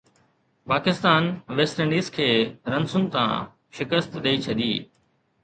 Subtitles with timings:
[0.71, 1.23] Pakistan
[1.57, 2.29] West Indies کي
[2.73, 3.29] رنسن تان
[3.75, 4.73] شڪست ڏئي ڇڏي